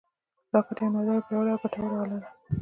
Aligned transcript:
راکټ 0.53 0.77
یوه 0.81 0.91
نادره، 0.93 1.25
پیاوړې 1.27 1.51
او 1.53 1.61
ګټوره 1.63 1.95
اله 2.01 2.17
ده 2.21 2.29